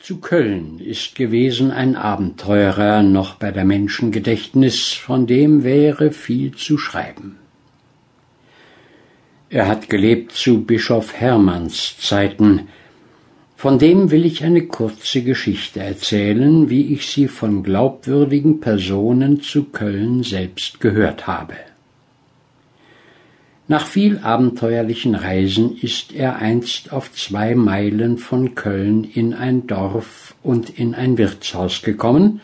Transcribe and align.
Zu 0.00 0.18
Köln 0.18 0.78
ist 0.78 1.16
gewesen 1.16 1.72
ein 1.72 1.96
Abenteurer 1.96 3.02
noch 3.02 3.34
bei 3.34 3.50
der 3.50 3.64
Menschengedächtnis, 3.64 4.92
von 4.92 5.26
dem 5.26 5.64
wäre 5.64 6.12
viel 6.12 6.54
zu 6.54 6.78
schreiben. 6.78 7.36
Er 9.50 9.66
hat 9.66 9.90
gelebt 9.90 10.32
zu 10.32 10.64
Bischof 10.64 11.14
Hermanns 11.14 11.98
Zeiten, 11.98 12.68
von 13.56 13.80
dem 13.80 14.12
will 14.12 14.24
ich 14.24 14.44
eine 14.44 14.66
kurze 14.66 15.24
Geschichte 15.24 15.80
erzählen, 15.80 16.70
wie 16.70 16.92
ich 16.92 17.08
sie 17.08 17.26
von 17.26 17.64
glaubwürdigen 17.64 18.60
Personen 18.60 19.40
zu 19.40 19.64
Köln 19.64 20.22
selbst 20.22 20.78
gehört 20.78 21.26
habe. 21.26 21.56
Nach 23.70 23.84
viel 23.84 24.20
abenteuerlichen 24.20 25.14
Reisen 25.14 25.76
ist 25.76 26.14
er 26.14 26.36
einst 26.36 26.90
auf 26.90 27.12
zwei 27.12 27.54
Meilen 27.54 28.16
von 28.16 28.54
Köln 28.54 29.04
in 29.04 29.34
ein 29.34 29.66
Dorf 29.66 30.34
und 30.42 30.70
in 30.70 30.94
ein 30.94 31.18
Wirtshaus 31.18 31.82
gekommen 31.82 32.40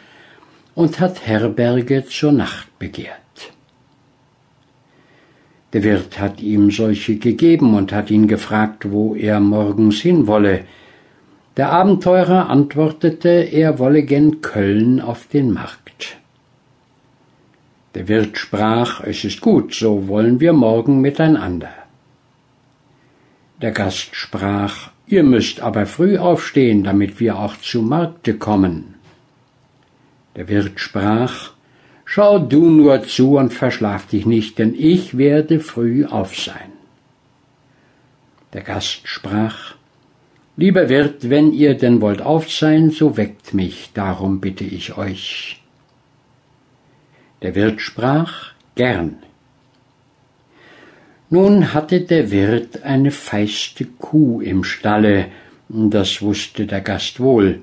und 0.75 1.01
hat 1.01 1.27
Herberge 1.27 2.05
zur 2.05 2.33
Nacht 2.33 2.79
begehrt. 2.79 3.15
Der 5.73 5.83
Wirt 5.83 6.21
hat 6.21 6.43
ihm 6.43 6.71
solche 6.71 7.17
gegeben 7.17 7.75
und 7.75 7.91
hat 7.91 8.11
ihn 8.11 8.29
gefragt, 8.29 8.91
wo 8.91 9.15
er 9.15 9.41
morgens 9.41 10.03
hin 10.03 10.27
wolle. 10.27 10.67
Der 11.57 11.73
Abenteurer 11.73 12.51
antwortete, 12.51 13.31
er 13.31 13.79
wolle 13.79 14.03
gen 14.03 14.43
Köln 14.43 15.01
auf 15.01 15.27
den 15.29 15.55
Markt. 15.55 15.84
Der 17.95 18.09
Wirt 18.09 18.37
sprach, 18.39 19.05
es 19.05 19.25
ist 19.25 19.41
gut, 19.41 19.75
so 19.75 20.09
wollen 20.09 20.41
wir 20.41 20.53
morgen 20.53 21.01
miteinander. 21.01 21.71
Der 23.63 23.71
Gast 23.71 24.17
sprach, 24.17 24.91
ihr 25.07 25.23
müsst 25.23 25.61
aber 25.61 25.87
früh 25.87 26.19
aufstehen, 26.19 26.83
damit 26.83 27.21
wir 27.21 27.39
auch 27.39 27.57
zu 27.57 27.83
Markte 27.83 28.35
kommen. 28.35 28.95
Der 30.35 30.49
Wirt 30.49 30.81
sprach, 30.81 31.53
schau 32.05 32.41
du 32.41 32.69
nur 32.69 33.05
zu 33.05 33.37
und 33.37 33.55
verschlaf 33.55 34.07
dich 34.07 34.27
nicht, 34.27 34.59
denn 34.59 34.75
ich 34.77 35.17
werde 35.17 35.61
früh 35.61 36.05
auf 36.05 36.37
sein. 36.37 36.73
Der 38.53 38.63
Gast 38.63 39.03
sprach, 39.05 39.75
Lieber 40.57 40.89
Wirt, 40.89 41.31
wenn 41.31 41.53
ihr 41.53 41.75
denn 41.75 42.01
wollt 42.01 42.23
auf 42.23 42.51
sein, 42.51 42.91
so 42.91 43.17
weckt 43.17 43.55
mich, 43.55 43.91
darum 43.93 44.41
bitte 44.41 44.63
ich 44.63 44.97
euch. 44.97 45.64
Der 47.45 47.55
Wirt 47.55 47.83
sprach 47.83 48.53
gern. 48.75 49.17
Nun 51.29 51.75
hatte 51.75 52.01
der 52.01 52.31
Wirt 52.31 52.85
eine 52.85 53.11
feiste 53.11 53.85
Kuh 53.85 54.41
im 54.41 54.65
Stalle, 54.65 55.27
das 55.69 56.23
wusste 56.23 56.65
der 56.65 56.81
Gast 56.81 57.21
wohl. 57.21 57.61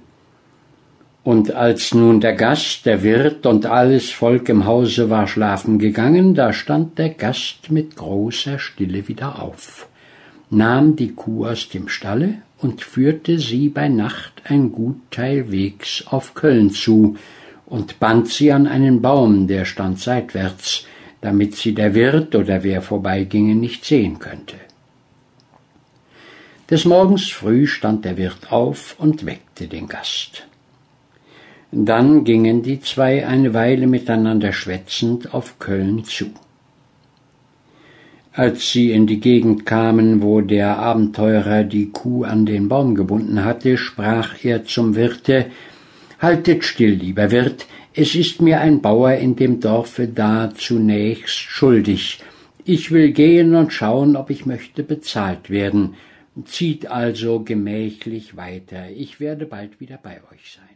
Und 1.23 1.55
als 1.55 1.95
nun 1.95 2.21
der 2.21 2.35
Gast, 2.35 2.85
der 2.85 3.01
Wirt 3.01 3.47
und 3.47 3.65
alles 3.65 4.11
Volk 4.11 4.49
im 4.49 4.65
Hause 4.67 5.09
war 5.09 5.27
schlafen 5.27 5.79
gegangen, 5.79 6.35
da 6.35 6.53
stand 6.53 6.99
der 6.99 7.09
Gast 7.09 7.71
mit 7.71 7.95
großer 7.95 8.59
Stille 8.59 9.07
wieder 9.07 9.41
auf, 9.41 9.87
nahm 10.51 10.95
die 10.95 11.13
Kuh 11.13 11.47
aus 11.47 11.69
dem 11.69 11.87
Stalle 11.87 12.35
und 12.59 12.83
führte 12.83 13.39
sie 13.39 13.69
bei 13.69 13.89
Nacht 13.89 14.43
ein 14.43 14.71
gut 14.71 14.99
Teil 15.09 15.51
Wegs 15.51 16.03
auf 16.05 16.35
Köln 16.35 16.69
zu, 16.69 17.17
und 17.71 18.01
band 18.01 18.27
sie 18.27 18.51
an 18.51 18.67
einen 18.67 19.01
Baum, 19.01 19.47
der 19.47 19.63
stand 19.63 19.97
seitwärts, 19.97 20.85
damit 21.21 21.55
sie 21.55 21.73
der 21.73 21.95
Wirt 21.95 22.35
oder 22.35 22.63
wer 22.63 22.81
vorbeiginge 22.81 23.55
nicht 23.55 23.85
sehen 23.85 24.19
könnte. 24.19 24.57
Des 26.69 26.83
Morgens 26.83 27.29
früh 27.29 27.67
stand 27.67 28.03
der 28.03 28.17
Wirt 28.17 28.51
auf 28.51 28.95
und 28.99 29.25
weckte 29.25 29.69
den 29.69 29.87
Gast. 29.87 30.45
Dann 31.71 32.25
gingen 32.25 32.61
die 32.61 32.81
zwei 32.81 33.25
eine 33.25 33.53
Weile 33.53 33.87
miteinander 33.87 34.51
schwätzend 34.51 35.33
auf 35.33 35.57
Köln 35.57 36.03
zu. 36.03 36.25
Als 38.33 38.69
sie 38.69 38.91
in 38.91 39.07
die 39.07 39.21
Gegend 39.21 39.65
kamen, 39.65 40.21
wo 40.21 40.41
der 40.41 40.77
Abenteurer 40.77 41.63
die 41.63 41.89
Kuh 41.89 42.25
an 42.25 42.45
den 42.45 42.67
Baum 42.67 42.95
gebunden 42.95 43.45
hatte, 43.45 43.77
sprach 43.77 44.43
er 44.43 44.65
zum 44.65 44.95
Wirte 44.95 45.45
Haltet 46.21 46.63
still, 46.63 46.91
lieber 46.91 47.31
Wirt, 47.31 47.65
es 47.95 48.13
ist 48.13 48.43
mir 48.43 48.61
ein 48.61 48.79
Bauer 48.79 49.13
in 49.13 49.35
dem 49.35 49.59
Dorfe 49.59 50.07
da 50.07 50.53
zunächst 50.55 51.35
schuldig. 51.35 52.19
Ich 52.63 52.91
will 52.91 53.11
gehen 53.11 53.55
und 53.55 53.73
schauen, 53.73 54.15
ob 54.15 54.29
ich 54.29 54.45
möchte 54.45 54.83
bezahlt 54.83 55.49
werden. 55.49 55.95
Zieht 56.45 56.85
also 56.85 57.39
gemächlich 57.39 58.37
weiter, 58.37 58.91
ich 58.95 59.19
werde 59.19 59.47
bald 59.47 59.79
wieder 59.79 59.97
bei 59.97 60.21
euch 60.31 60.53
sein. 60.53 60.70